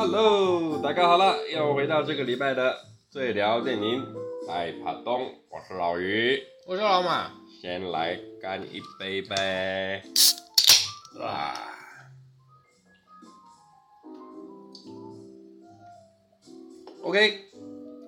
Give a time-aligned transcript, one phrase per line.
[0.00, 2.72] Hello，大家好了，又回到这个礼拜的
[3.10, 4.06] 最聊电影，
[4.48, 10.00] 爱爬东，我是老于，我是老马，先来干一杯呗。
[11.18, 11.52] 哇
[17.02, 17.40] ，OK，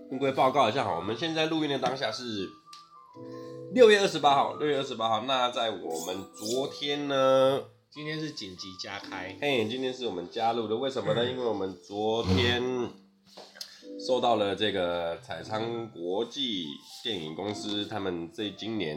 [0.09, 2.49] 跟各位报告一下哈，我们现在录音的当下是
[3.75, 5.23] 六月二十八号，六月二十八号。
[5.23, 7.65] 那在我们昨天呢？
[7.93, 11.29] 今天是紧急加开，嘿，今天是我们加入的，为什么呢？
[11.29, 12.63] 因为我们昨天
[14.07, 16.67] 收到了这个彩昌国际
[17.03, 18.97] 电影公司他们这今年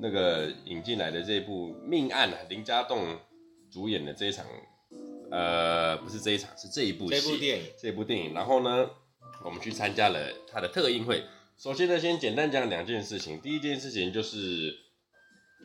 [0.00, 3.18] 那个引进来的这部《命案》啊，林家栋
[3.72, 4.46] 主演的这一场，
[5.32, 8.34] 呃，不是这一场，是这一部，这部电影，这部电影。
[8.34, 8.88] 然后呢，
[9.44, 11.24] 我们去参加了他的特映会。
[11.58, 13.40] 首先呢，先简单讲两件事情。
[13.40, 14.85] 第一件事情就是。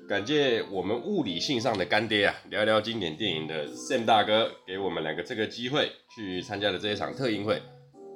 [0.09, 7.61] 感谢我们物理性上的干爹啊，聊聊经典电影的 Sam 大哥给我们两个这个机会去参加了这一场特映会。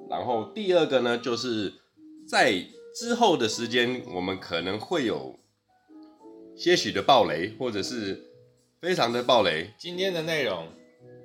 [0.09, 1.71] 然后第二个呢，就是
[2.27, 2.53] 在
[2.93, 5.39] 之后的时间，我们可能会有
[6.57, 8.21] 些许的爆雷，或者是
[8.81, 9.73] 非常的爆雷。
[9.77, 10.67] 今天的内容，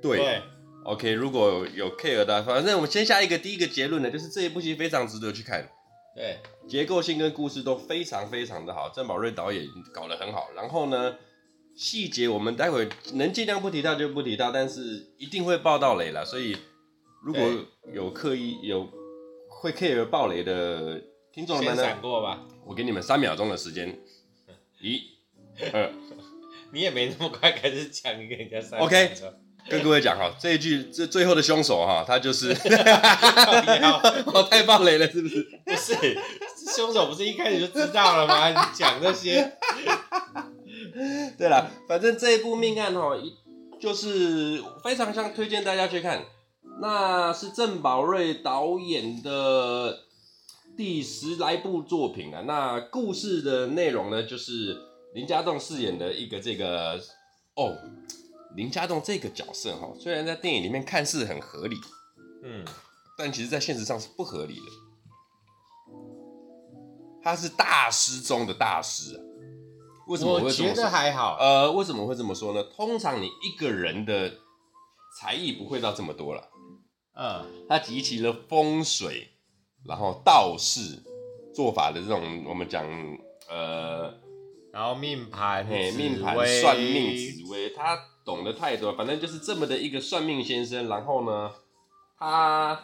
[0.00, 0.42] 对，对
[0.84, 5.68] ，OK，如果有 care 的，反正我们先下一个第一个结论呢，就是这一部戏非常值得去看。
[6.14, 10.50] 对，结构性跟故事都非常非常的好，郑宝瑞导演搞得很好。
[10.56, 11.16] 然后呢，
[11.76, 16.24] 细节我们待会能尽量不提到就不提到，但是一定会爆到雷了。
[16.24, 16.56] 所以
[17.22, 17.42] 如果
[17.92, 18.88] 有刻意有
[19.48, 21.00] 会 care 爆雷的
[21.32, 22.44] 听众们呢，闪过吧。
[22.64, 23.98] 我给你们三秒钟的时间，
[24.80, 25.00] 一、
[25.72, 25.92] 二，
[26.72, 28.80] 你也没那么快开始讲，你给人家三。
[28.80, 29.12] OK。
[29.70, 32.48] 跟各位讲哈，这一句这最后的凶手哈，他就是，
[34.26, 35.42] 我 太暴雷了，是不是？
[35.64, 35.94] 不是，
[36.74, 38.50] 凶手不是一开始就知道了吗？
[38.50, 39.52] 你讲这些。
[41.38, 43.12] 对了，反正这一部命案哈，
[43.80, 46.24] 就是非常想推荐大家去看，
[46.82, 50.00] 那是郑宝瑞导演的
[50.76, 52.42] 第十来部作品啊。
[52.44, 54.76] 那故事的内容呢，就是
[55.14, 57.00] 林家栋饰演的一个这个
[57.54, 57.76] 哦。
[58.56, 61.76] 林家栋这个角色哈，虽然在电影里面看似很合理，
[62.42, 62.64] 嗯，
[63.16, 64.66] 但其实在现实上是不合理的。
[67.22, 69.20] 他是大师中的大师啊！
[70.08, 70.68] 为什么我会这么说？
[70.70, 71.36] 我觉得还好。
[71.38, 72.62] 呃，为什么会这么说呢？
[72.74, 74.32] 通常你一个人的
[75.20, 76.48] 才艺不会到这么多了。
[77.14, 79.28] 嗯，他集齐了风水，
[79.86, 81.02] 然后道士
[81.54, 82.84] 做法的这种，我们讲
[83.48, 84.12] 呃，
[84.72, 87.96] 然后命盘、嘿，命盘、算命、紫薇，他。
[88.30, 90.88] 懂得太多，反正就是这么的一个算命先生。
[90.88, 91.50] 然后呢，
[92.16, 92.80] 他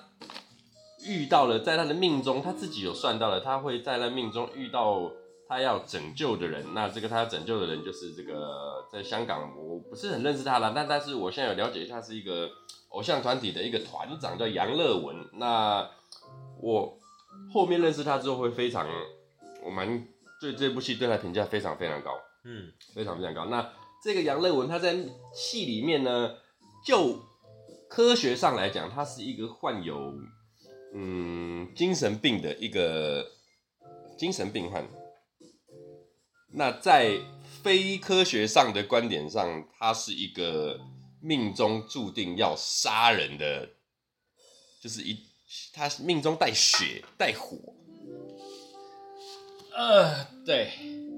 [1.07, 5.13] 遇到了，在他的命中，他自己有算到了，他会在他命中遇到
[5.49, 6.75] 他要拯救的人。
[6.75, 12.51] 那这个他要拯救的人就是这个在香港，我不是很认识他了，但但是我现在有了解一下，是一个
[12.89, 15.17] 偶像团体的一个团长，叫杨乐文。
[15.35, 15.89] 那
[16.61, 16.99] 我
[17.55, 18.89] 后面认识他之后，会非常，
[19.65, 20.09] 我蛮
[20.41, 22.11] 对这部戏对他评价非常非常高，
[22.45, 23.45] 嗯，非常非常高。
[23.47, 23.65] 那。
[24.07, 24.97] 这个杨乐文他在
[25.35, 26.37] 戏里面呢，
[26.85, 27.25] 就
[27.89, 30.15] 科学上来讲，他是一个患有
[30.95, 33.27] 嗯精神病的一个
[34.17, 34.87] 精神病患。
[36.53, 37.19] 那在
[37.65, 40.79] 非科学上的观点上，他是一个
[41.21, 43.69] 命中注定要杀人的，
[44.81, 45.19] 就是一
[45.75, 47.75] 他命中带血带火。
[49.75, 50.71] 呃，对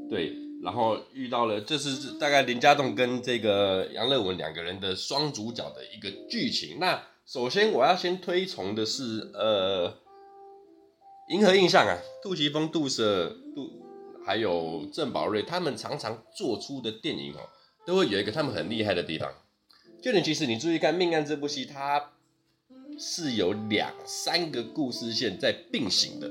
[0.09, 0.48] 对。
[0.61, 6.81] 然后遇到了，这是大概林家栋跟这个杨乐文两个人的双主角的一个剧情。
[6.81, 9.95] 那首先我要先推崇的是，呃，
[11.29, 13.71] 银河印象啊，杜琪峰、杜 Sir、杜
[14.27, 17.49] 还有郑宝瑞，他们常常做出的电影哦，
[17.87, 19.33] 都会有一个他们很厉害的地方。
[20.03, 22.15] 就你其实你注意看《命案》这部戏，它
[22.99, 26.29] 是有两三个故事线在并行的，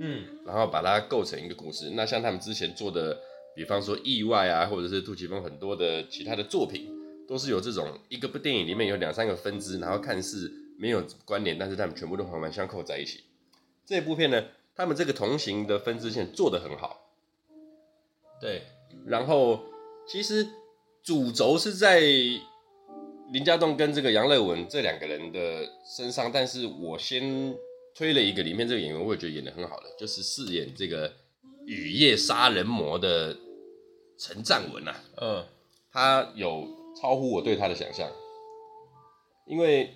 [0.00, 1.90] 嗯，然后把它构成一个故事。
[1.94, 3.18] 那像他们之前做的。
[3.56, 6.90] 比方说意外啊，或者是杜琪峰很多的其他的作品，
[7.26, 13.24] 都是有这种一个部电影里面有两三个分支，然后看似没有关联，但是他们全部都环环相扣在一起。
[13.86, 14.44] 这部片呢，
[14.74, 17.14] 他们这个同行的分支线做得很好。
[18.38, 18.64] 对，
[19.06, 19.64] 然后
[20.06, 20.46] 其实
[21.02, 22.00] 主轴是在
[23.32, 25.66] 林家栋跟这个杨乐文这两个人的
[25.96, 27.56] 身上，但是我先
[27.94, 31.10] 推了一个里面这个演员，我也觉得演得很好的，就是饰演这个
[31.64, 33.34] 雨夜杀人魔的。
[34.18, 35.44] 陈占文呐，嗯，
[35.92, 36.66] 他有
[37.00, 38.10] 超乎我对他的想象，
[39.46, 39.94] 因为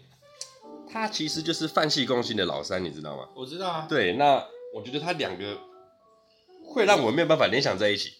[0.90, 3.28] 他其实就是泛戏攻心的老三，你知道吗？
[3.34, 3.86] 我知道啊。
[3.88, 5.58] 对，那我觉得他两个
[6.64, 8.12] 会让我没有办法联想在一起，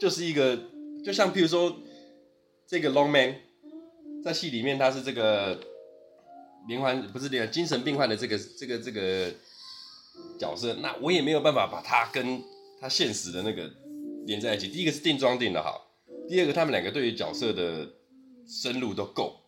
[0.00, 0.58] 就是一个，
[1.04, 1.76] 就像譬如说
[2.66, 3.40] 这个 Long Man，
[4.24, 5.60] 在戏里面他是这个
[6.66, 9.32] 连环不是连精神病患的这个这个这个
[10.38, 12.42] 角色，那我也没有办法把他跟
[12.80, 13.70] 他现实的那个
[14.26, 14.68] 连在一起。
[14.68, 15.90] 第一个是定妆定的好，
[16.28, 17.88] 第二个他们两个对于角色的
[18.46, 19.42] 深入都够。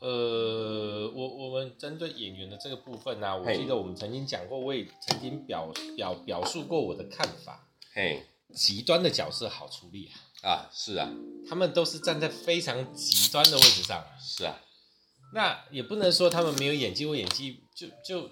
[0.00, 7.66] 呃，我我们针对演员的这个部分呢、啊，我记得我们曾经讲过，我也曾经表表表述过我的看法。
[7.94, 8.22] 嘿，
[8.54, 10.12] 极端的角色好处理啊。
[10.46, 11.08] 啊，是啊，
[11.48, 14.04] 他们都是站在非常极端的位置上。
[14.20, 14.60] 是啊，
[15.32, 18.28] 那也不能说他们没有演技，或演技就就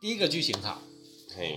[0.00, 0.97] 第一个剧情好，嘿，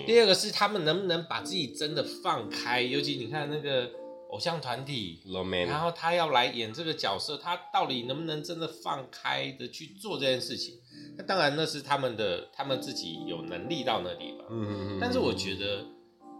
[0.06, 3.90] 第二个是他们能不能把自己真的放开，尤其你看那个。
[4.32, 5.22] 偶像团体，
[5.68, 10.76] 然后他要来演这个角色，他到底能不能真的放开的去做这件事情？
[11.18, 14.48] 那当然那是他们的，他们自己有能力到那地方。
[14.50, 14.98] 嗯嗯嗯。
[15.02, 15.86] 但是我觉得，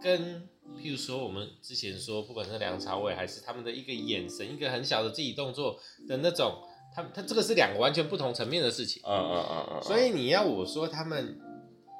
[0.02, 0.48] 跟
[0.80, 5.78] 譬如说我们之前说，不管是梁朝伟还是他们的一个眼神，一个很小的肢体动作
[6.08, 6.62] 的那种，
[6.96, 9.02] 他他这个是两个完全不同层面的事情。
[9.04, 9.82] 嗯嗯嗯嗯。
[9.82, 11.38] 所以你要我说他们，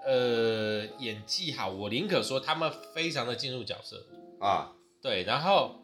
[0.05, 4.07] 呃，演技好，我宁可说他们非常的进入角色
[4.41, 4.73] 啊。
[5.01, 5.77] 对，然后。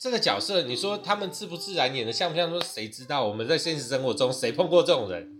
[0.00, 2.48] 这个角色，你说他们自不自然演的像不像？
[2.48, 3.26] 说谁知道？
[3.26, 5.36] 我们在现实生活中谁碰过这种人？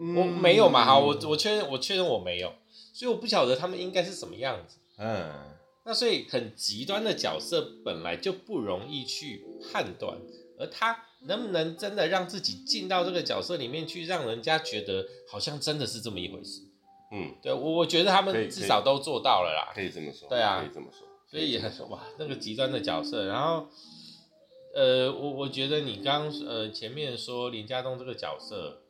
[0.00, 0.84] 嗯、我没有嘛？
[0.84, 2.52] 好，我我确认，我确认我没有，
[2.92, 4.78] 所以我不晓得他们应该是什么样子。
[4.98, 5.30] 嗯，
[5.84, 10.18] 那所以很极端的角色本来就不容易去判断，
[10.58, 16.62] 而他能不能真的让自己进到这个角色里面去，让人家觉得好像真的是这么一回事？
[17.12, 19.72] 嗯，对我我觉得他们至少都做到了啦。
[19.74, 20.28] 可以，这么说。
[20.28, 21.06] 对啊，可以这么说。
[21.28, 23.68] 所以也很哇，那个极端的角色，然后，
[24.74, 28.82] 呃，我我觉得你刚呃前面说林家栋这个角色，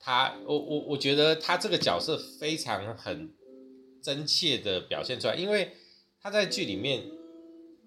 [0.00, 3.32] 他我我我觉得他这个角色非常很
[4.02, 5.76] 真切的表现出来，因为
[6.20, 7.04] 他在剧里面，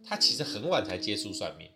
[0.05, 1.69] 他其实很晚才接触算命，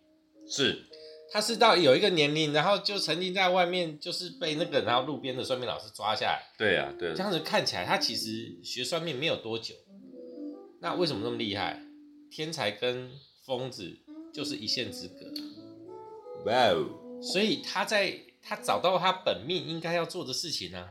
[0.48, 0.86] 是，
[1.32, 9.76] 他是到有一个年龄，然后就曾经在外面就是被那个然后路边的算命老师抓下来，对呀、啊，对，这样子看起来他其实学算命没有多久，
[10.82, 11.82] 那为什么那么厉害？
[12.32, 13.12] 天才跟
[13.44, 13.98] 疯子
[14.32, 15.26] 就是一线之隔，
[16.46, 17.22] 哇哦！
[17.22, 20.90] 所以他在他找到他本命应该要做的事情呢、啊，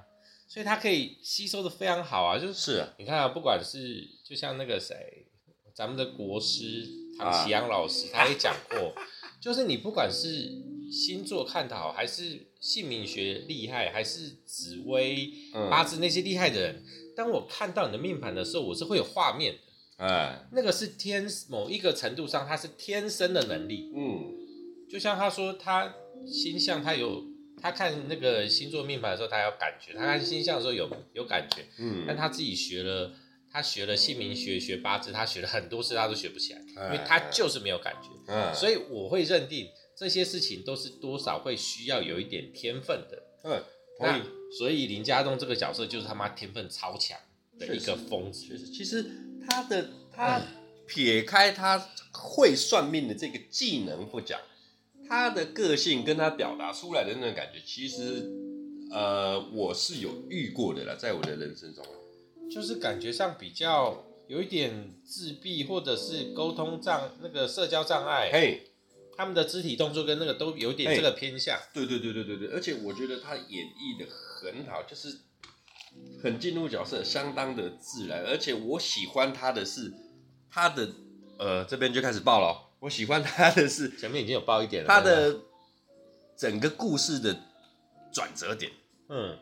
[0.49, 2.39] 所以他可以吸收的非常好啊。
[2.39, 5.27] 就是，啊，你看啊，不管是就像那个谁，
[5.73, 6.87] 咱们的国师
[7.17, 8.93] 唐启阳老师，他也讲过，
[9.41, 10.51] 就是你不管是
[10.91, 15.33] 星座看得好，还是姓名学厉害，还是紫微
[15.71, 16.83] 八字那些厉害的人，
[17.17, 19.59] 当我看到你的命盘的时候，我是会有画面的。
[19.99, 23.91] 哎，那个是天某一个程度上，他是天生的能力。
[23.95, 24.33] 嗯，
[24.89, 25.93] 就像他说，他
[26.25, 27.25] 星象他有，
[27.61, 31.65] 他看那个星座命盘的时候，他有感觉；他看星象的时候有有感觉。
[31.79, 33.13] 嗯，但他自己学了，
[33.51, 38.09] 他学了姓名学、学八字，他学了很多事，他都学不起来，因为他就是没有感觉。
[38.27, 43.23] 嗯，所以我会认定这些事情都是多少会需要有一点天分的。
[43.45, 43.63] 嗯，
[44.01, 44.23] 那
[44.59, 47.19] 所以林家栋这个角色就是他妈天分超强
[47.59, 48.59] 的一个疯子。
[48.73, 49.05] 其实。
[49.51, 50.43] 他的他
[50.87, 51.79] 撇开他
[52.13, 54.39] 会算命的这个技能不讲，
[55.09, 58.31] 他的个性跟他表达出来的那种感觉，其实
[58.91, 61.83] 呃我是有遇过的啦，在我的人生中，
[62.51, 68.63] 就是感觉上比较有一点自闭或者是沟通障那个社交障碍，嘿，
[69.17, 75.19] 他们的肢体动作跟那个都有点这个偏向，对对对对对对，而且我觉得他演绎的很好，就是。
[76.23, 79.93] 很进入角色，相当的自然，而且我喜欢他的是
[80.49, 80.89] 他的
[81.39, 85.41] 呃这边就开始爆了，我喜欢他的是前面已经有爆一点了，他的
[86.37, 87.37] 整个故事的
[88.13, 88.71] 转折点，
[89.09, 89.37] 嗯，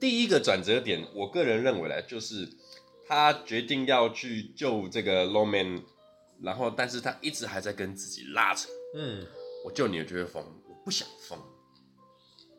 [0.00, 2.48] 第一个转折点，我个人认为呢，就是
[3.06, 5.82] 他决定要去救这个 Lawman，
[6.42, 9.26] 然后但是他一直还在跟自己拉扯，嗯，
[9.64, 11.38] 我救你就会疯，我不想疯，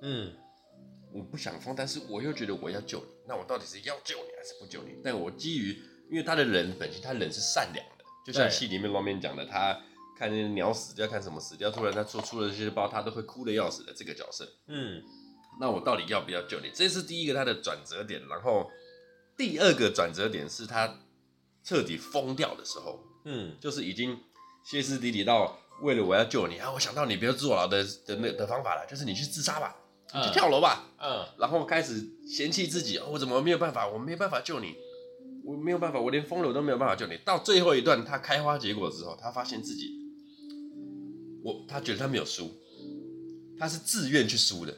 [0.01, 0.33] 嗯。
[1.13, 4.93] 我不想疯，但是我又觉得我要救你，那我到底是要救你还是不救你？
[5.01, 9.79] 但我基于，因为他的人本性，他人是善良的，就像戏里面 Roman 讲的，他
[10.19, 14.45] 看那鸟死掉，看什么死掉，突然他做出了这些包，他都会哭的要死的这个角色。
[14.67, 15.01] 嗯，
[15.59, 16.69] 那我到底要不要救你？
[16.73, 18.69] 这是第一个他的转折点，然后
[19.37, 20.99] 第二个转折点是他
[21.63, 24.17] 彻底疯掉的时候，嗯，就是已经
[24.63, 29.75] 歇斯底里到为了我要救你啊，我想到你不要坐牢的的那的方法了，就是你去自杀吧。
[30.15, 33.85] 你去跳楼吧，嗯，嗯，然后开始嫌弃自己，哦，我怎么没有办法？
[33.85, 34.73] 我没有办法救你，
[35.43, 37.17] 我没有办法，我连疯了都没有办法救你。
[37.25, 39.91] 到最后一段，他开花结果之后，他发现自己，
[41.43, 42.49] 我他觉得他没有输，
[43.59, 44.73] 他是自愿去输的，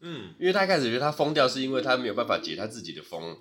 [0.00, 3.36] 嗯，因为他一开始觉得他疯掉是因为他没有办法解他自己的疯，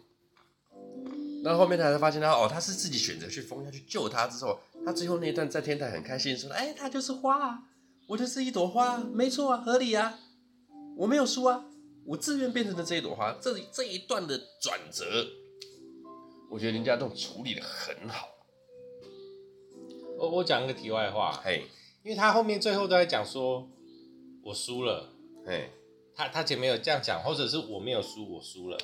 [1.44, 7.64] 那后面他才发现他哦，他是自己选择去疯下去救他之后，他最后那一段在天台很开心说：“哎，他就是花啊，
[8.08, 10.20] 我就是一朵花，没错啊，合理啊，
[10.98, 11.66] 我没有输啊，
[12.06, 15.06] 我自愿变成了这一朵花。”这这一段的转折，
[16.50, 18.28] 我觉得林家栋处理的很好。
[20.18, 21.66] 我我讲一个题外话，嘿，
[22.04, 23.70] 因为他后面最后都在讲说，
[24.44, 25.14] 我输了，
[25.46, 25.72] 嘿，
[26.20, 28.78] 他他前面有这样讲，或者是我没有输，我输了，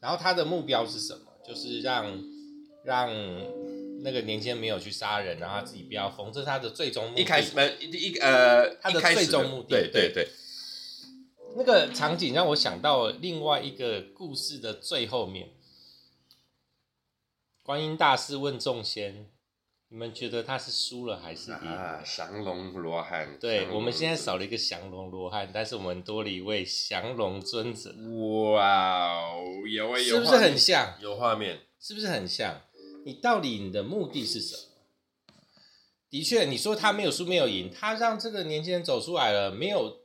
[0.00, 1.32] 然后他的目标是什么？
[1.42, 2.22] 就是让
[2.84, 3.10] 让
[4.02, 7.22] 那个年轻人没有去杀人，然后他自己不要疯，这是他的最终目的。
[7.22, 10.28] 一开始没一一呃，他的最终目的，对对对。
[11.56, 15.48] 那个场景让我想到另外一个故事的最后面，
[17.62, 19.30] 观音大士问众仙。
[19.94, 21.56] 你们觉得他是输了还是赢？
[21.56, 23.38] 啊，降龙罗汉。
[23.38, 27.94] 对，我们现在少了一个降龙罗汉，但是我们多了一位降龙尊者。
[28.54, 30.94] 哇哦，有啊，有，是不是很像？
[31.00, 32.62] 有画面，是不是很像？
[33.06, 35.32] 你到底你的目的是什么？
[36.10, 39.98] 的确，你说他没有输没有赢，他让这个年轻人走出来了，没有，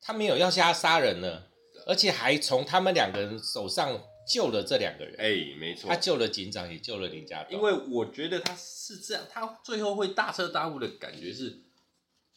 [0.00, 1.48] 他没有要下杀人了，
[1.88, 4.04] 而且还从他们两个人手上。
[4.26, 7.56] 救了这两个人，哎、欸，没错，他救了警长，也救了林家栋。
[7.56, 11.58] 因为我觉得他是这样，他最后会大彻大悟的感觉是，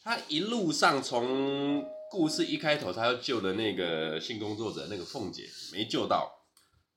[0.02, 6.46] 他一路上从故事一开头，他要救的那个性工作者那个凤姐没救到，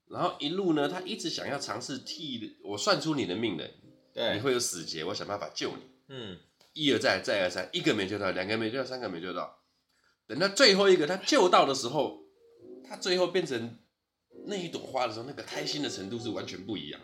[0.07, 3.69] 然后一路呢，他一直想要尝试替我算出你的命的，
[4.13, 6.39] 对，你会有死结，我想办法救你，嗯，
[6.73, 9.59] 一而再，再而三，一个没救到，两个没救到，三个没救到，
[10.25, 12.23] 等到最后一个他救到的时候，
[12.87, 13.77] 他最后变成。
[14.49, 16.99] 那一朵花的时候，那个开心的程度是完全不一样。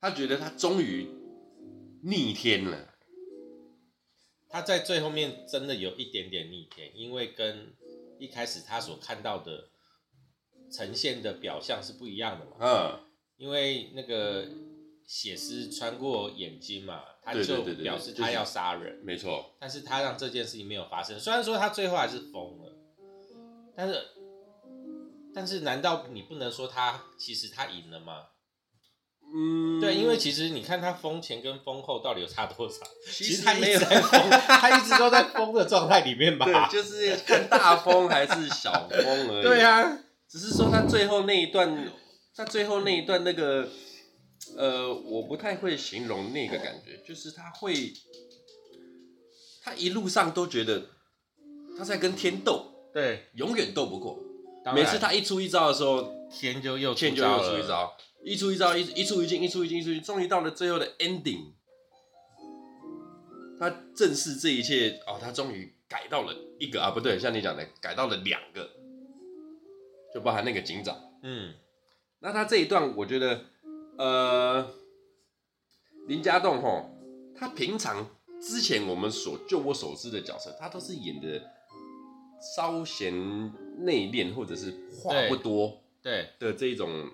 [0.00, 1.08] 他觉得他终于
[2.04, 2.94] 逆天了。
[4.48, 7.74] 他在最后面真的有一点点逆天，因为跟
[8.18, 9.68] 一开始他所看到的
[10.70, 12.52] 呈现的表象是不一样的嘛。
[12.60, 13.00] 嗯。
[13.36, 14.46] 因为那个
[15.04, 19.00] 血丝穿过眼睛嘛，他就表示他要杀人。
[19.04, 19.56] 没错。
[19.58, 21.18] 但是他让这件事情没有发生。
[21.18, 22.72] 虽然说他最后还是疯了，
[23.74, 24.00] 但是。
[25.34, 28.26] 但是，难道你不能说他其实他赢了吗？
[29.34, 32.84] 嗯，对，因为其实你看他疯前跟疯后到底有差多少？
[33.10, 36.68] 其实他一直在疯， 他一直都在疯的状态里面吧？
[36.68, 39.42] 对，就是看大疯还是小疯而已。
[39.42, 39.98] 对啊，
[40.28, 41.90] 只是说他最后那一段，
[42.36, 43.66] 他最后那一段那个，
[44.58, 47.94] 呃，我不太会形容那个感觉，就是他会，
[49.62, 50.88] 他一路上都觉得
[51.78, 54.18] 他在跟天斗，对，永远斗不过。
[54.72, 61.54] 每次他一出一招的时候，天就又天就又出一招，一出一招，一一出一进，一出一进，一出一进，终于到了最后的 ending，
[63.58, 68.70] 他正视这一切哦，他终于改到了一个啊，不对，像你讲的，改到了两个，
[70.14, 71.54] 就包含那个警长，嗯，
[72.20, 73.44] 那他这一段，我觉得，
[73.98, 74.70] 呃，
[76.06, 76.88] 林家栋吼，
[77.34, 78.08] 他平常
[78.40, 81.42] 之前我们所就我所知的角色，他都是演的。
[82.56, 83.14] 稍显
[83.78, 87.10] 内敛，或者是话不多，对的这一种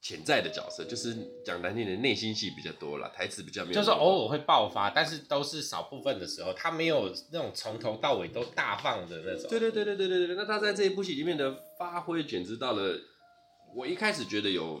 [0.00, 9.48] 潜在的角色，就是讲难听点，内心戏比较多了，台词比较没有，就是偶尔会爆发，但是都是少部分的时候，他没有那种从头到尾都大放的那种。
[9.48, 12.98] 对对对对对对对，那他在这一部戏里面的发挥简直到了，
[13.74, 14.80] 我一开始觉得有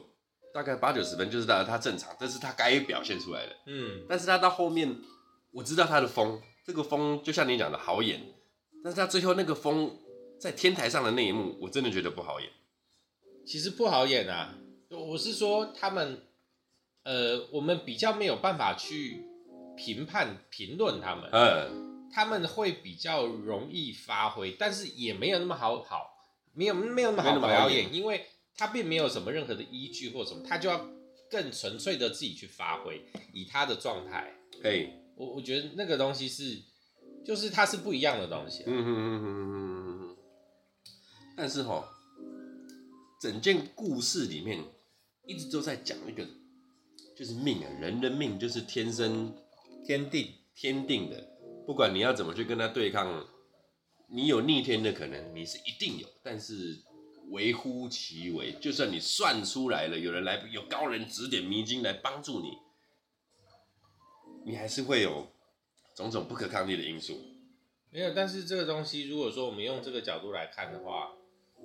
[0.54, 4.96] 大概八九十分，就是他他正常，这是他该表现出来的，嗯，但是他到后面，
[5.52, 8.20] 我知道他的风，这个风就像你讲的好演。
[8.84, 9.98] 但是他最后那个疯
[10.38, 12.50] 在天台上的那一幕，我真的觉得不好演。
[13.46, 14.58] 其实不好演啊，
[14.90, 16.22] 我是说他们，
[17.04, 19.24] 呃，我们比较没有办法去
[19.76, 21.30] 评判、评论他们。
[21.32, 26.10] 嗯，他们会比较容易发挥，但是也没有那么好好，
[26.52, 28.26] 没有没有那么好表演，因为
[28.56, 30.86] 他并没有什么任何的依据或什么，他就要
[31.30, 34.34] 更纯粹的自己去发挥，以他的状态。
[34.62, 36.62] 哎，我我觉得那个东西是。
[37.24, 39.95] 就是它是不一样的东西，啊，嗯嗯嗯哼嗯嗯，
[41.36, 41.86] 但是哈，
[43.20, 44.64] 整件故事里面
[45.26, 46.26] 一直都在讲一个，
[47.14, 49.32] 就是命啊，人的命就是天生
[49.84, 51.28] 天定天定的，
[51.66, 53.26] 不管你要怎么去跟他对抗，
[54.08, 56.82] 你有逆天的可能，你是一定有，但是
[57.30, 62.58] 微乎其微，就算你算出来了，有人来有高人指点迷津来帮助你，
[64.44, 65.28] 你还是会有。
[65.96, 67.18] 种种不可抗力的因素，
[67.88, 68.12] 没有。
[68.12, 71.10] 但是这个东西，如果说我们用这个角度来看的话，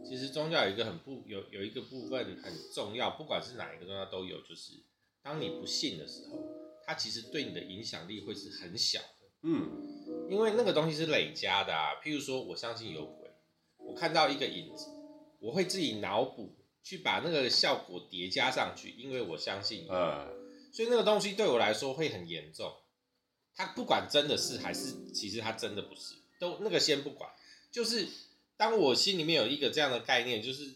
[0.04, 4.74] 其实宗教有一个很不有有一个部分很重要，不管是哪一个宗教都有，就是
[5.22, 6.40] 当你不信的时候，
[6.86, 9.08] 它其实对你的影响力会是很小的。
[9.44, 12.02] 嗯，因为那个东西是累加的啊。
[12.04, 13.30] 譬如说，我相信有鬼，
[13.78, 14.88] 我看到一个影子，
[15.40, 19.88] 我会自己脑补去把那个效果叠加上去，因为我相信。
[19.90, 20.42] 嗯。
[20.74, 22.72] 所以那个东西对我来说会很严重。
[23.54, 27.30] 它不管真的是还是其实它真的不是，都那个先不管。
[27.72, 28.08] 就是
[28.62, 30.76] 当我心里面有一个这样的概念，就是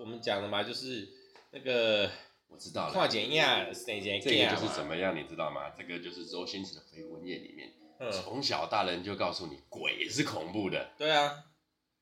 [0.00, 1.06] 我们讲的嘛，就是
[1.50, 2.10] 那个
[2.48, 5.68] 我知道了，跨检验这个就是怎么样，你知道吗？
[5.76, 7.70] 这个就是周星驰的《回魂夜》里面，
[8.10, 10.92] 从、嗯、小大人就告诉你鬼是恐怖的。
[10.96, 11.30] 对啊。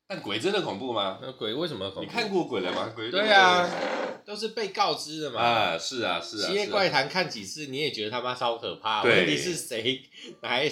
[0.07, 1.19] 但鬼真的恐怖吗？
[1.21, 2.09] 那鬼为什么恐怖？
[2.09, 2.93] 你看过鬼了吗？
[2.95, 3.69] 鬼对啊，
[4.25, 5.41] 都是被告知的嘛。
[5.41, 6.45] 啊，是啊，是啊。
[6.47, 9.03] 《七夜怪谈》看几次你也觉得他妈超可怕。
[9.03, 10.01] 问题是谁
[10.41, 10.71] 还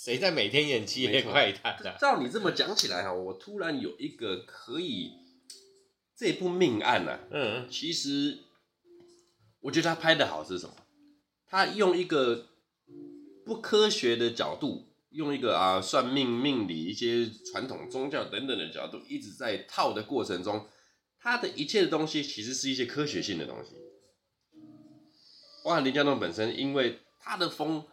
[0.00, 1.96] 谁在每天演《七夜怪谈》啊？
[1.98, 5.14] 照你这么讲起来哈，我突然有一个可以
[6.16, 7.20] 这部命案呢、啊。
[7.32, 8.38] 嗯，其实
[9.58, 10.76] 我觉得他拍的好是什么？
[11.48, 12.46] 他用一个
[13.44, 14.84] 不科学的角度。
[15.10, 20.66] 用一个啊算命命理一些传统宗教等等的角度，一直在套的过程中，
[21.18, 23.72] 他的一切的东西其实是一些科学性的东西。
[25.64, 27.86] 哇，林家栋本身因为他的风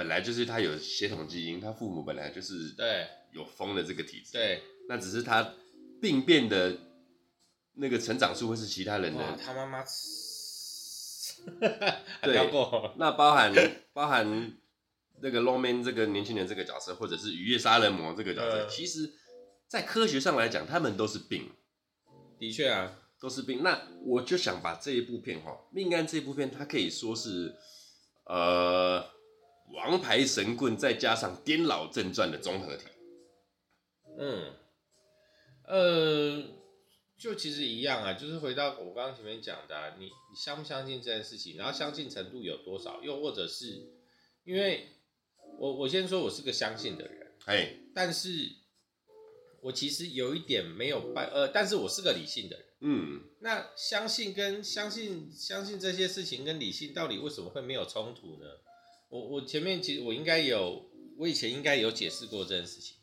[0.00, 5.52] 本来就是他有血统基因，他父母本来就是对有风的这个体质，对，那只是他
[6.00, 6.74] 病变的
[7.74, 9.36] 那个成长数会是其他人的。
[9.36, 9.84] 他妈妈，
[12.22, 12.34] 对，
[12.96, 13.52] 那包含
[13.92, 14.56] 包含。
[15.22, 19.12] 那个 Lawman 这个年轻人这个角色，或者是雨夜杀人魔这个角色，呃、其实，
[19.68, 21.50] 在科学上来讲，他们都是病。
[22.38, 23.62] 的确啊，都是病。
[23.62, 27.54] 那我就想把这一部片哈，《命案》这部片，它可以说是
[28.24, 29.04] 呃，
[29.72, 32.84] 王牌神棍再加上颠老正传的综合体。
[34.18, 34.54] 嗯，
[35.64, 36.42] 呃，
[37.18, 43.90] 就其实一样啊，就是回到我刚刚前面讲的、啊，你你相不相信这件事情，然后相信程度有多少，又或者是
[44.44, 44.88] 因为。
[45.58, 48.28] 我我先说，我是个相信的人，哎，但是
[49.60, 58.46] 我其实有一点没有办，呃，但是我是个理性的人，嗯，那相信跟相信相信这些事情跟理性到底为什么会没有冲突呢？
[59.10, 60.88] 我我前面其实我应该有，
[61.18, 62.96] 我以前应该有解释过这件事情，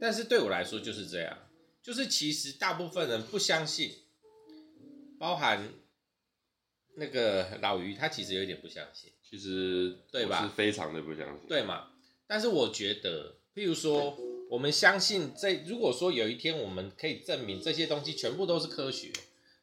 [0.00, 1.36] 但是对我来说就是这样，
[1.82, 3.90] 就是其实大部分人不相信，
[5.18, 5.72] 包含
[6.96, 10.42] 那个老于他其实有一点不相信，其实对吧？
[10.42, 11.90] 是非常的不相信，对吗？
[12.26, 14.18] 但是我觉得，譬如说，
[14.50, 19.10] 我们相信这，如果说有一天我们可以证明这些东西全部都是科学，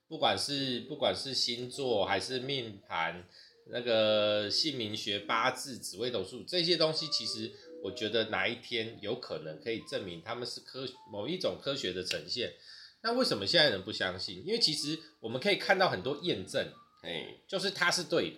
[0.07, 3.27] 不管是不管是星座还是命盘，
[3.67, 7.51] 那个姓名学、八字、紫微斗数这些东西，其实
[7.83, 12.53] 我觉得哪一天有可能可以证明他们是科某一种科学的呈现。
[13.01, 14.43] 那为什么现在人不相信？
[14.45, 16.67] 因为其实我们可以看到很多验证，
[17.03, 18.37] 哎，就是它是对的。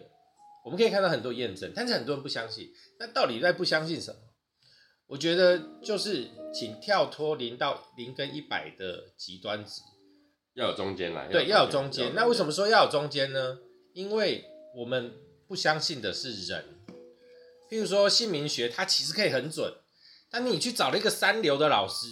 [0.63, 2.73] 我们可以看到很多验证，但是很多人不相信。
[2.99, 4.19] 那到底在不相信什么？
[5.07, 9.81] 我觉得就是请跳脱零到零跟一百的极端值，
[10.55, 11.27] 要有中间来。
[11.27, 12.15] 对，要有中间。
[12.15, 13.59] 那为什么说要有中间呢？
[13.93, 14.43] 因为
[14.75, 15.13] 我们
[15.47, 16.65] 不相信的是人。
[17.69, 19.73] 譬如说姓名学，它其实可以很准，
[20.29, 22.07] 但你去找了一个三流的老师，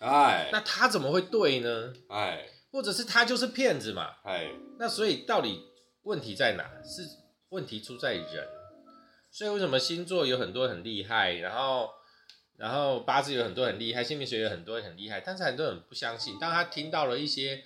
[0.00, 1.92] 哎，那他怎么会对呢？
[2.08, 4.16] 哎，或者是他就是骗子嘛？
[4.24, 5.64] 哎，那所以到底
[6.02, 6.64] 问题在哪？
[6.84, 7.02] 是？
[7.50, 8.48] 问题出在人，
[9.30, 11.90] 所以为什么星座有很多很厉害，然后，
[12.56, 16.38] 然后八字有很多很厉害，姓名学有很多很厉害，但是很多人不相信。
[16.38, 17.62] 当他听到了一些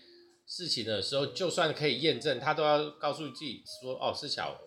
[0.47, 4.59] 事情的时候，就算可以验证，他都要告诉自己说：“哦，是巧合，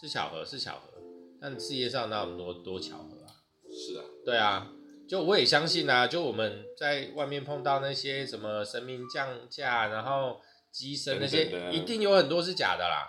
[0.00, 1.00] 是巧合，是巧合。”
[1.40, 3.28] 但世界上哪有那么多多巧合啊？
[3.70, 4.72] 是啊，对啊，
[5.06, 10.40] 就我也相信啊，就我们在外面碰到那些什么神明降价，然后
[10.72, 13.06] 机身那些，一定有很多是假的啦。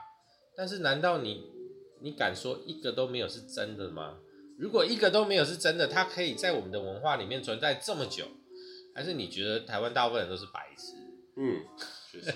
[0.57, 1.43] 但是，难道你
[2.01, 4.17] 你敢说一个都没有是真的吗？
[4.59, 8.25] 如果一个都没有是真的，它可以在我们的文化里面存在这么久，
[8.93, 10.96] 还是你觉得台湾大部分人都是白痴？
[11.37, 11.63] 嗯，
[12.11, 12.33] 确实。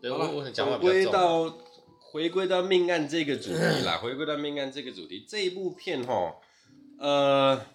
[0.00, 0.92] 对，我我讲话比较重。
[0.92, 1.58] 回归到
[2.00, 6.36] 回归到命案这个主题啦，回归到命案这个主题，这一部片哈，
[6.98, 7.66] 呃，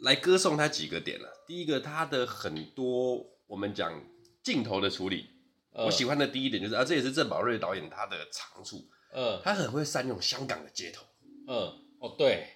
[0.00, 1.44] 来歌颂它几个点了。
[1.46, 4.04] 第一个，它的很多我们讲
[4.42, 5.30] 镜头的处理。
[5.74, 8.86] 我喜欢的第一点就是啊，这也是郑宝瑞导演他的长处。
[9.14, 11.02] 嗯，他很会善用香港的街头。
[11.48, 11.56] 嗯，
[11.98, 12.46] 哦，对，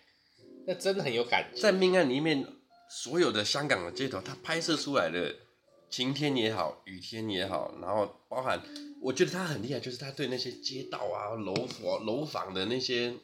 [0.66, 1.58] 那真的很有感觉。
[1.58, 2.46] 在命案里面，
[2.90, 5.34] 所有的香港的街头，他拍摄出来的
[5.88, 8.62] 晴天也好，雨天也好，然后包含，
[9.00, 13.14] 我觉得他很厉害，就是他对那些街道啊、楼房、楼房的那些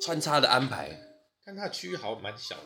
[0.00, 0.98] 穿插的安排。
[1.44, 2.62] 但他的区域好像蛮小的。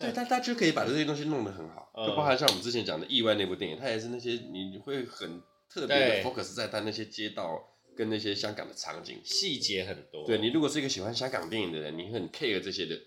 [0.00, 7.62] 对，他他就可以把这些东西弄得很好，就包含像我们之前讲的《意外》那部电影，他也是那些你会很特别的 focus 在他那些街道
[7.94, 10.26] 跟那些香港的场景，细节很多。
[10.26, 12.98] 对，你如果是一个喜欢香港电影的人，你很 care 这些的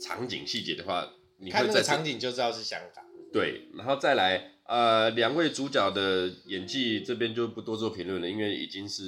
[0.00, 3.02] 场景细节的话，你会看那个场景就知道是香港。
[3.32, 9.02] 对，然后再来，呃，两位主角的演技这边就不多做评论了，因为已经是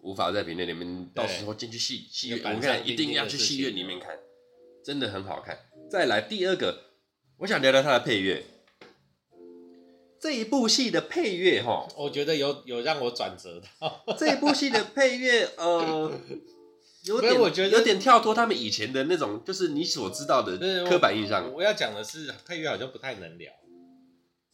[0.00, 0.66] 无法在评论。
[0.68, 4.18] 你们到时候进去戏戏院，我看一定要去戏院里面看，
[4.84, 5.58] 真的很好看。
[5.90, 6.84] 再来第二个，
[7.38, 8.44] 我想聊聊他的配乐。
[10.20, 14.16] 这一部戏的配乐，哈，我觉得有有让我转折的。
[14.18, 16.10] 这一部戏的配乐，呃，
[17.08, 21.44] 有点，我觉得有点跳脱他们以前的那种，就是你所知道的刻板印象。
[21.50, 23.52] 我，我要讲的是，配乐好像不太能聊，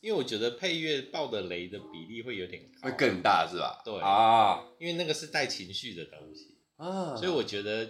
[0.00, 3.82] 因为我觉得配乐爆的雷的比例会有点高，会更大，是吧？
[3.84, 7.88] 对啊，因为那个是带情绪的东西啊，所以我觉得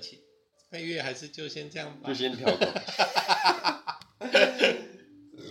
[0.70, 2.66] 配乐还是就先这样吧，就先跳过。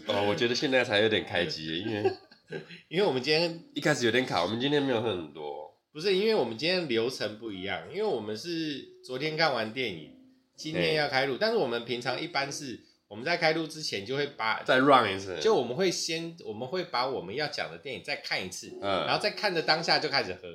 [0.08, 2.12] 哦，我觉得现在才有点开机，因为
[2.90, 10.12] 因为我们今天一开始有点卡，我们今天没有喝很多，不是因为我们今天流程不一样，因为我们是昨天看完电影，
[10.56, 20.48] 今天要开录，但是我们平常一般是我们在开录之前就会把再 run 一次，就我们会先我们会把我们要讲的电影再看一次，嗯，然后再看着当下就开始喝，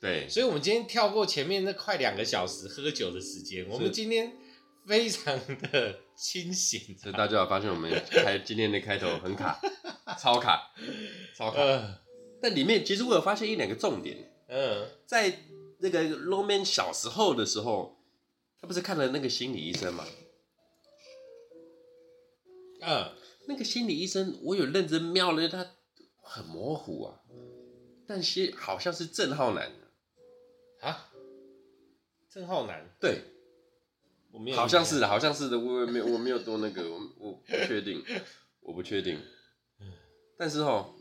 [0.00, 4.32] 对，所以我们今天跳过前面那快两个小时喝酒的时间，我们今天。
[4.88, 5.38] 非常
[5.70, 9.60] 的清醒，所以大家有发现我们开今天的开头很卡，
[10.18, 10.72] 超卡，
[11.36, 11.60] 超卡。
[11.60, 11.98] 呃、
[12.42, 14.16] 但里面其实我有发现一两个重点。
[14.48, 15.30] 嗯，在
[15.80, 17.98] 那个 Roman 小时候的时候，
[18.60, 20.06] 他不是看了那个心理医生吗？
[22.82, 23.12] 嗯，
[23.46, 25.74] 那个心理医生，我有认真瞄了，他
[26.22, 27.20] 很模糊啊，
[28.06, 29.72] 但是好像是郑浩南。
[30.80, 31.12] 啊，
[32.30, 33.24] 郑浩南，对。
[34.54, 38.00] 好像是的，好像是的，我没有，我没有多那个，我我不确定，
[38.60, 39.20] 我不确定。
[40.38, 40.94] 但是哈，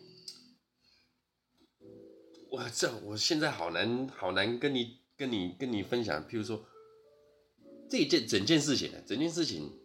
[2.51, 6.27] 哇，这我现在好难，好难跟你、跟你、跟你分享。
[6.27, 6.65] 譬如说，
[7.89, 9.79] 这一件整件事情呢，整件事情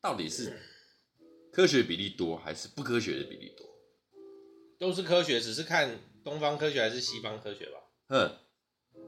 [0.00, 0.56] 到底是
[1.52, 3.66] 科学比例多还是不科学的比例多？
[4.78, 7.78] 都是科学，只是看东方科学还是西方科学吧。
[8.08, 8.38] 嗯，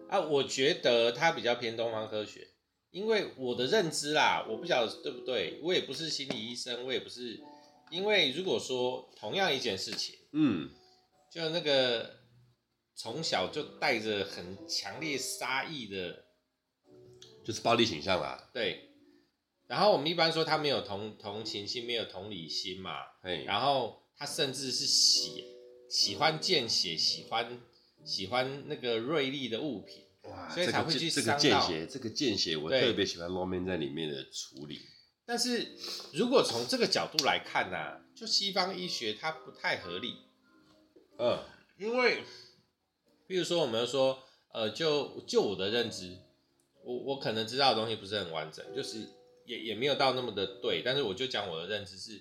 [0.08, 2.48] 啊，我觉得它比较偏东方科学。
[2.90, 7.40] 因为我的认知啦，我不晓得对不对，我也不是心理医生，我也不是。
[7.90, 10.70] 因为如果说同样一件事情，嗯，
[11.30, 12.15] 就那个
[12.96, 16.24] 从小就带着很强烈杀意的，
[17.44, 18.50] 就是暴力倾向啦。
[18.54, 18.90] 对。
[19.66, 22.92] 然后我们一般说他没有同同情心，没有同理心嘛。
[23.22, 23.44] 嘿。
[23.44, 25.44] 然后他甚至是喜
[25.90, 27.60] 喜欢见血，喜欢
[28.04, 30.04] 喜欢那个锐利的物品。
[30.22, 34.80] 哇，所以才会去这个见血，这个见血，我特别喜欢 Roman 在里面的处理。
[35.24, 35.76] 但是
[36.14, 40.14] 如果从这个角度来看呢、啊，就西方医学它不太合理。
[41.18, 41.42] 嗯，
[41.78, 42.22] 因为，
[43.26, 44.18] 比如说我们说，
[44.52, 46.16] 呃，就就我的认知，
[46.84, 49.08] 我我可能知道的东西不是很完整，就是
[49.44, 50.82] 也也没有到那么的对。
[50.84, 52.12] 但是我就讲我的认知是，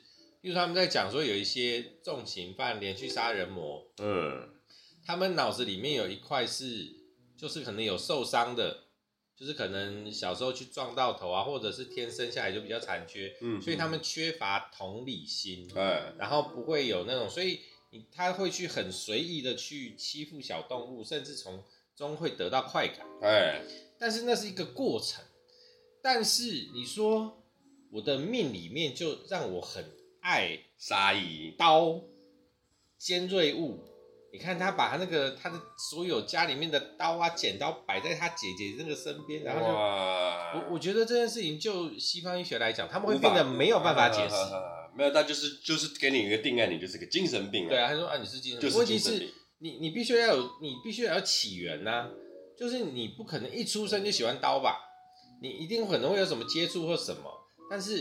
[0.41, 4.49] 比如说他们在讲说有一些重刑犯、连续杀人魔，嗯，
[5.05, 7.03] 他们脑子里面有一块是。
[7.37, 8.85] 就是可能有受伤的，
[9.35, 17.59] 就是可能小时候去撞到头啊，或者是天生下来就比较残缺，嗯，所以他们缺乏同理心，嗯，然后不会有那种，所以
[17.95, 21.63] 你他会去很随意的去欺负小动物，甚至从
[21.95, 23.61] 中会得到快感，哎，
[23.97, 25.23] 但是那是一个过程，
[26.01, 27.41] 但是你说
[27.89, 32.01] 我的命里面就让我很爱杀意刀
[32.97, 33.79] 尖锐物。
[34.33, 44.35] 你看他把他那个他的所有家里面的刀啊剪刀摆在他姐姐那个身边，然后就我我觉得这件事情就西方医学来讲，他们会变得没有办法解释。
[44.95, 47.67] 没有，他就是就是给你一个定案，你就是个精神病。
[47.67, 48.77] 对啊，他说啊你是精神病。
[48.77, 52.09] 问题是你你必须要有你必须要有起源呐、啊，
[52.57, 54.79] 就是你不可能一出生就喜欢刀吧？
[55.41, 57.29] 你一定可能会有什么接触或什么。
[57.69, 57.99] 但是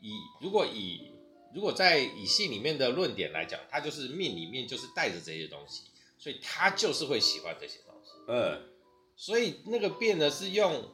[0.00, 1.12] 以如果以
[1.54, 5.84] 如果在以性里面的论点来讲，他就是命里面就是带着这些东西，
[6.18, 8.10] 所以他就是会喜欢这些东西。
[8.28, 8.60] 嗯，
[9.16, 10.90] 所以那个变呢是用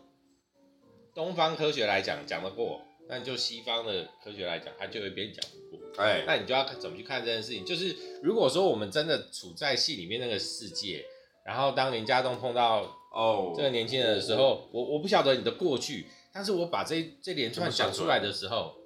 [1.14, 6.04] 东方科学来讲讲得过，但就西方的科学来讲，它就会变讲不过。
[6.04, 7.64] 哎，那你就要怎么去看这件事情？
[7.64, 11.04] 就是如果说我们真的处在戏里面那个世界，
[11.44, 18.76] 然后当林家栋碰到哦这个年轻人的时候，哦、我我不晓得你的过去，但是我把这这连串讲出来的时候。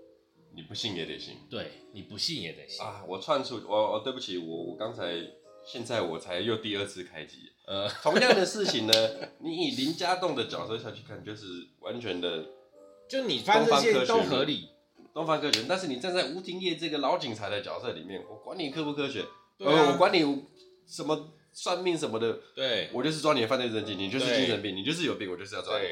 [0.56, 3.04] 你不信也得信，对，你不信也得信啊！
[3.08, 5.20] 我串出我我对不起我我刚才
[5.66, 8.92] 现在我才又第二次开机，呃，同样的事情呢，
[9.40, 11.44] 你以林家栋的角色下去看，就是
[11.80, 12.46] 完全的，
[13.14, 14.70] 就你发现这些都合理，
[15.12, 19.24] 东方科学，但是你站在吴廷烨这个老警察的角色里面，我管你科不科学，
[19.56, 20.46] 对啊、呃，我管你
[20.84, 25.86] 什么算命什么的，对，我就是抓你的犯罪证据，你就是精神病，你就是有病，我就是要抓你，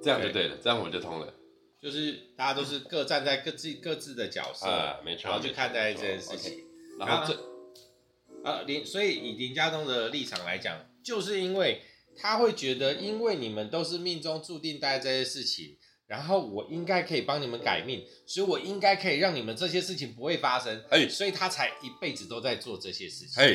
[0.00, 1.34] 这样就对了，这样我就通了。
[1.82, 6.64] 就是大家都是各站在各自各自的角色，啊、没错，然后去看待这件事情。
[7.00, 11.82] 然后这，啊，林，所以以林家栋的立场来讲，就是因为
[12.16, 20.84] 他会觉得，因为你们都是命中注定待这些事情，然后我应该可以帮你们改命，所以我应该可以让你们这些事情不会发生。
[20.90, 23.42] 哎，所以他才一辈子都在做这些事情。
[23.42, 23.54] 哎，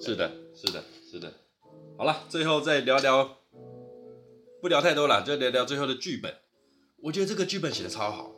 [0.00, 1.32] 是的，是的，是的。
[1.98, 3.38] 好了，最后再聊聊，
[4.60, 6.34] 不聊太多了，就聊聊最后的剧本。
[6.98, 8.32] 我觉得这个剧本写的超好，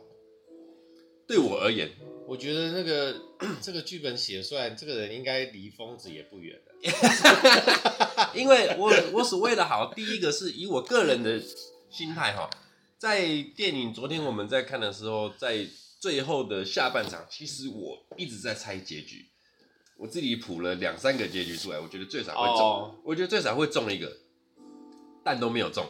[1.27, 1.91] 对我而言。
[2.27, 3.15] 我觉得那个
[3.61, 6.73] 这个剧本写出来，这个人应该离疯子也不远了。
[8.35, 11.41] 因为我我所谓的好，第一个是以我个人的
[11.89, 12.49] 心态哈，
[12.97, 15.67] 在电影昨天我们在看的时候，在
[15.99, 19.27] 最后的下半场，其实我一直在猜结局，
[19.97, 22.91] 我自己谱了两三个结局出来，我觉得最少会中，oh.
[23.03, 24.17] 我觉得最少会中一个，
[25.23, 25.85] 但都没有中。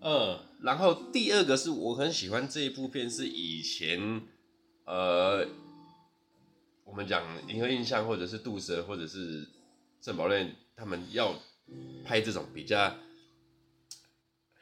[0.00, 4.22] 嗯，然后第二个是我很喜欢这一部片，是以前，
[4.84, 5.48] 呃，
[6.84, 9.48] 我们讲银河印象或者是杜蛇或者是
[10.02, 11.34] 郑宝瑞他们要
[12.04, 12.94] 拍这种比较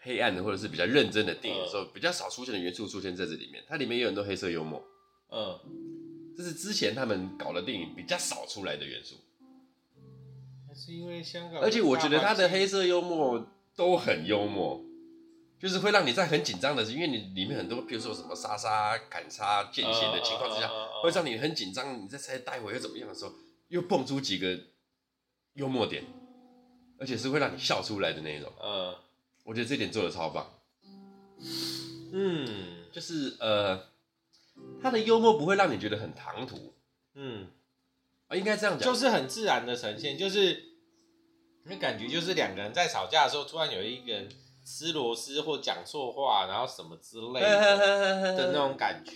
[0.06, 4.82] 黑暗的或者是比较认真的电影的时候，比较少出现的元素出现在这里面，它里面有很多黑色幽默，
[5.30, 5.58] 嗯，
[6.36, 9.16] 这是之前他们搞的电影比较少出来的元素，
[10.68, 14.82] 还是因为香港，而且我觉得他的黑色幽默都很幽默。
[15.58, 20.70] 就是会让你在很紧张的时候，因为你里面很多，比如说什么杀杀、砍杀、见血的情况之下，
[21.02, 21.98] 会让你很紧张。
[22.04, 23.32] 你在猜待会又怎么样的时候，
[23.68, 24.54] 又蹦出几个
[25.54, 26.04] 幽默点，
[27.00, 28.52] 而且是会让你笑出来的那种。
[28.62, 28.94] 嗯，
[29.46, 30.46] 我觉得这点做的超棒。
[32.12, 33.80] 嗯，就是呃，
[34.82, 36.74] 他的幽默不会让你觉得很唐突。
[37.14, 37.46] 嗯，
[38.28, 40.62] 啊，应该这样讲，就是很自然的呈现，就是
[41.64, 44.28] 那感觉就是两个人在吵架的时候，突然有一个人。
[44.68, 47.78] 吃螺丝或讲错话，然后什么之类的
[48.36, 49.12] 的那种感觉，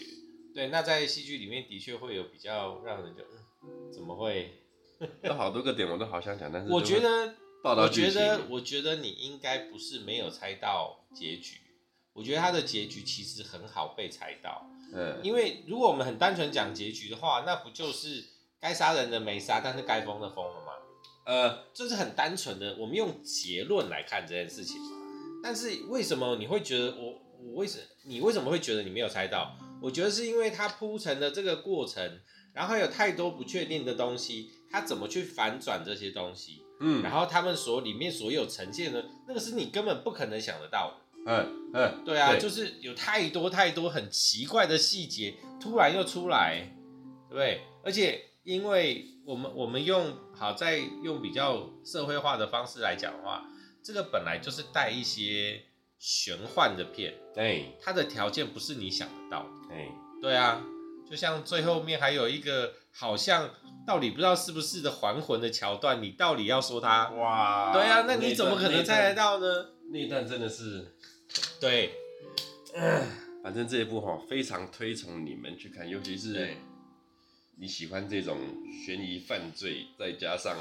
[0.54, 3.24] 对，那在戏剧里面的确会有比较让人就，
[3.64, 4.62] 嗯，怎么会？
[5.24, 11.58] 有好多个点我都好想讲，但是我觉得，我觉得，我觉得你应该不是没有猜到结局，
[12.14, 18.24] 我觉得他的结局其实很好被猜到，嗯，因为如果我们很单纯讲结局的话，那不就是
[18.58, 20.72] 该杀人的没杀，但是该疯的疯了吗？
[21.26, 24.76] 呃，这是很单纯的，我们用结论来看这件事情。
[25.42, 29.56] 但是为什么你会觉得我我为什你为什么会觉得你没有猜到？
[29.82, 32.20] 我觉得是因为它铺陈的这个过程，
[32.54, 36.62] 然后有太多不确定的东西，它怎么去反转这些东西？
[36.80, 40.96] 嗯，然后他们所里面所有呈现的，那个是你根本不可能想得到的。
[41.26, 46.74] 嗯嗯，对啊，对，就是有太多太多很奇怪的细节，突然又出来，
[47.28, 47.60] 对不对？
[47.84, 53.46] 而且因为我们我们用好在用比较社会化的方式来讲的话。
[53.82, 55.58] 这个本来就是带一些
[55.98, 59.88] 玄幻的片，对，它的条件不是你想得到的，哎，
[60.20, 60.62] 对啊，
[61.08, 63.48] 就像最后面还有一个好像
[63.86, 67.08] 到底不知道是不是的还魂的桥段，你到底要说它？
[67.10, 69.46] 哇，对啊，那你怎么可能猜得到呢？
[69.92, 70.94] 那一段真的是，
[71.60, 71.92] 对，
[73.42, 76.56] 反正这一部哈非常推崇你们去看，尤其是
[77.58, 78.38] 你喜欢这种
[78.86, 80.56] 悬疑犯罪，再加上。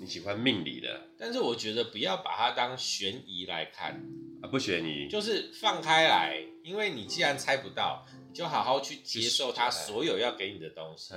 [0.00, 4.00] 你喜欢命理的，但是我觉得不要把它当悬疑来看。
[4.40, 11.12] 啊，不悬疑，就是放开来，因为你既然猜不到，你就好好去接受他所有要给你的东西，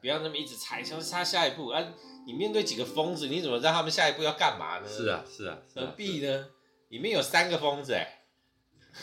[0.00, 1.94] 不要那么一直猜，像是他下一步啊，
[2.26, 4.88] 你面对几个疯子，你怎么知道他们下一步要干嘛呢？
[4.88, 6.46] 是啊，是啊，何必呢？
[6.88, 8.24] 里面有三个疯子哎，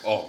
[0.03, 0.27] 哦，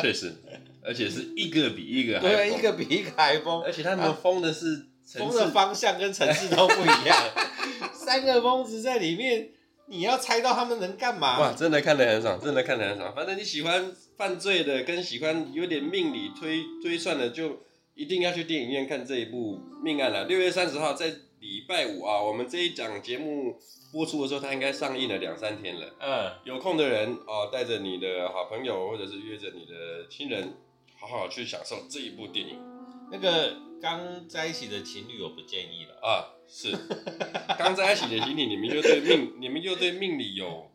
[0.00, 0.34] 确实，
[0.82, 7.16] 而且是一个比一个还 对，一个比一个还疯，而且他们疯的是疯的方向跟城市都不一样。
[7.92, 9.50] 三个疯子在里面，
[9.86, 11.40] 你要猜到他们能干嘛？
[11.40, 13.12] 哇，真的看得很爽，真的看得很爽。
[13.14, 17.60] 反正你喜欢犯罪的，跟喜欢有点命理推推算的，就
[17.94, 20.24] 一定要去电影院看这一部命案了。
[20.24, 21.06] 六月三十号在
[21.40, 23.58] 礼拜五啊，我们这一档节目
[23.92, 25.94] 播出的时候，它应该上映了两三天了。
[26.00, 30.54] 嗯，有空的人啊，带着你的好朋友，或者是约着你的亲人，
[30.98, 32.73] 好好去享受这一部电影。
[33.10, 36.34] 那个刚在一起的情侣，我不建议了啊。
[36.46, 36.76] 是，
[37.58, 40.70] 刚在一起的情侣，你们又对命，你们又对命理有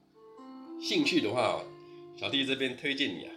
[0.81, 1.61] 兴趣的话，
[2.19, 3.31] 小弟这边推荐你啊，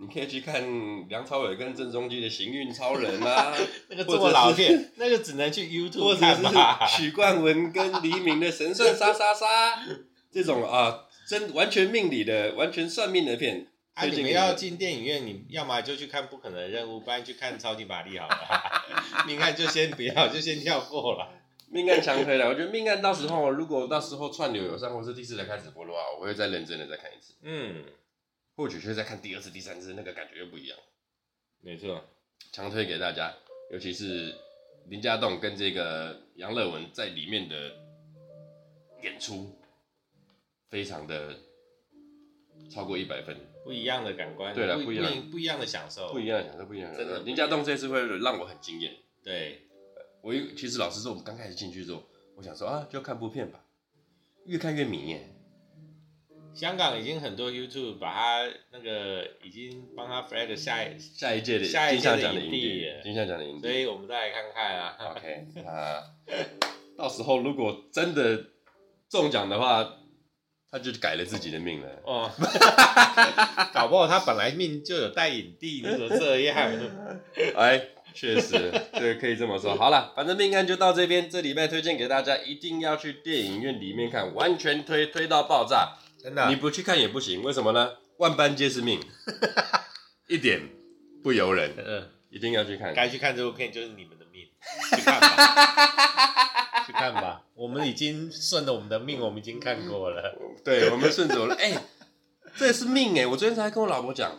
[0.00, 3.54] 你可以去看梁朝伟跟郑中基的《行运超人》啊，
[3.90, 6.86] 那个这么老片， 那个只能去 YouTube 看吧。
[6.86, 9.76] 许冠文跟黎明的《神算杀杀杀》
[10.32, 13.66] 这种啊，真完全命理的、完全算命的片。
[13.98, 19.24] 啊，你们要进电影院，你要么就去看《不可能的任务》，不然去看《超级玛丽》好了。
[19.26, 21.34] 命案就先不要，就先跳过了。
[21.68, 27.34] 命案强推了，我觉得命案到时候，如果到时候串流有上或是第四台开直播的话，我会再认真的再看一次。
[27.42, 27.84] 嗯，
[28.54, 30.78] 或许会再看第二次、第三次，那个感觉又不一样。
[31.60, 32.04] 没错，
[32.52, 33.34] 强推给大家，
[33.72, 34.32] 尤其是
[34.86, 37.72] 林家栋跟这个杨乐文在里面的
[39.02, 39.58] 演出，
[40.70, 41.36] 非常的
[42.70, 43.36] 超过一百分，
[43.68, 47.18] 不一样的感官，对了，不不一样，不一样的享受，不一样的享受，不一样的真的。
[47.20, 48.94] 林家栋这次会让我很惊艳。
[49.22, 49.60] 对，
[50.22, 52.02] 我其实老实说，我们刚开始进去之后，
[52.34, 53.62] 我想说啊，就看部片吧，
[54.46, 55.34] 越看越迷耶。
[56.54, 64.96] 香港已经很多 YouTube 把他那个已经帮他 flag 下一下一届的下一届的影帝，金像奖的影帝，所以我们再来看看啊。
[65.10, 66.02] OK 啊，
[66.96, 68.46] 到时候如果真的
[69.10, 69.98] 中奖的话，
[70.70, 71.88] 他就改了自己的命了。
[72.04, 72.30] 哦，
[73.72, 76.56] 搞不好他本来命就有带影帝，你怎么这样？
[77.56, 77.80] 哎，
[78.12, 79.74] 确实，对，可以这么说。
[79.74, 85.96] 好了，反正命案就到这边，这礼拜推荐给大家，一定要去电影院里面看，完全推推到爆炸。
[86.22, 87.92] 真的，你不去看也不行，为什么呢？
[88.18, 89.00] 万般皆是命，
[90.28, 90.60] 一点
[91.22, 91.72] 不由人。
[91.78, 92.92] 嗯，一定要去看。
[92.92, 94.42] 该去看这部片就是你们的命，
[94.96, 96.37] 去看吧，
[96.88, 97.44] 去看吧。
[97.54, 100.34] 我们已经顺着我们的命，我们已经看过了。
[100.64, 101.54] 对，我们顺着了。
[101.54, 101.78] 哎、欸，
[102.56, 103.26] 这也是命哎！
[103.26, 104.32] 我昨天才跟我老婆讲，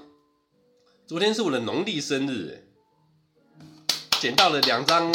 [1.07, 3.65] 昨天是我的农历生日哎，
[4.19, 5.11] 捡到了两张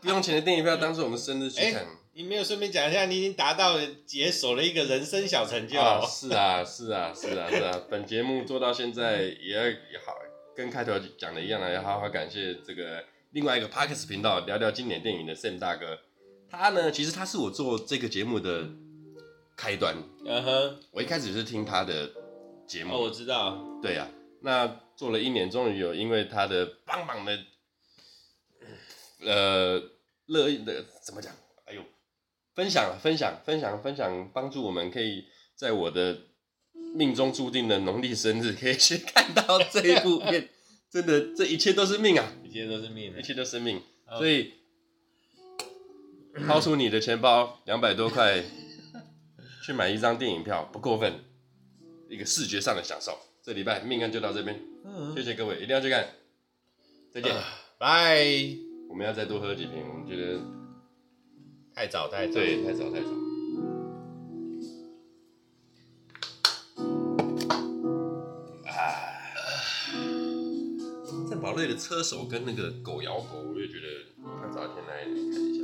[0.00, 1.82] 不用钱的电影票，当做我们生日去看。
[1.82, 1.86] 欸
[2.16, 5.80] 你没有顺便讲一下，你已经达到解锁了一个人生小成就。
[5.80, 7.82] 啊，是啊，是啊，是啊，是啊。
[7.90, 10.14] 本节目做到现在也要也好，
[10.54, 15.98] 跟开头讲的一样啊，要好好感谢这个另外一个 Podcast 频道聊聊经典电影的 Sam 大哥。
[16.54, 18.68] 他呢，其实他是我做这个节目的
[19.56, 19.96] 开端。
[20.24, 22.10] 嗯哼，我一开始是听他的
[22.66, 22.94] 节目。
[22.94, 23.62] 哦，我知道。
[23.82, 24.10] 对呀、啊，
[24.42, 27.38] 那做了一年，终于有因为他的帮忙的，
[29.20, 29.82] 呃，
[30.26, 31.34] 乐意的怎么讲？
[31.66, 31.82] 哎呦。
[32.54, 35.24] 分享，分享，分享，分享，帮助我们可以
[35.56, 36.16] 在我的
[36.94, 40.48] 命中注定的农历生日，可以去看到这一部片。
[40.88, 42.32] 真的，这一切都是命啊！
[42.44, 43.82] 一切都是命，一切都是命。
[44.16, 44.52] 所以，
[46.46, 48.42] 掏出你的钱包两百多块，
[49.64, 51.20] 去买一张电影票，不过分。
[52.08, 53.16] 一个视觉上的享受。
[53.42, 54.60] 这礼拜命案就到这边，
[55.14, 56.06] 谢谢各位，一定要去看。
[57.12, 57.34] 再见，
[57.78, 58.24] 拜。
[58.88, 60.40] 我们要再多喝几瓶，我们觉得。
[61.74, 63.10] 太早，太早，对，太早，太早。
[68.70, 68.72] 啊！
[71.28, 73.86] 在宝瑞的车手跟那个狗咬狗，我也觉得
[74.40, 75.63] 他早一天来看一下。